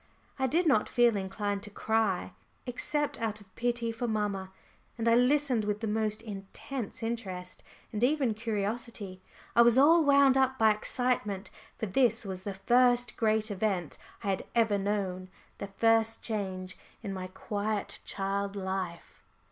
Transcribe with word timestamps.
I 0.39 0.47
did 0.47 0.65
not 0.65 0.89
feel 0.89 1.15
inclined 1.15 1.61
to 1.61 1.69
cry, 1.69 2.33
except 2.65 3.21
out 3.21 3.39
of 3.39 3.55
pity 3.55 3.91
for 3.91 4.07
mamma. 4.07 4.51
And 4.97 5.07
I 5.07 5.13
listened 5.13 5.63
with 5.63 5.79
the 5.81 5.85
most 5.85 6.23
intense 6.23 7.03
interest, 7.03 7.61
and 7.93 8.03
even 8.03 8.33
curiosity. 8.33 9.21
I 9.55 9.61
was 9.61 9.77
all 9.77 10.03
wound 10.03 10.37
up 10.39 10.57
by 10.57 10.71
excitement, 10.71 11.51
for 11.77 11.85
this 11.85 12.25
was 12.25 12.41
the 12.41 12.55
first 12.55 13.15
great 13.15 13.51
event 13.51 13.99
I 14.23 14.29
had 14.29 14.43
ever 14.55 14.79
known, 14.79 15.29
the 15.59 15.67
first 15.67 16.23
change 16.23 16.79
in 17.03 17.13
my 17.13 17.27
quiet 17.27 17.99
child 18.03 18.55
life. 18.55 19.21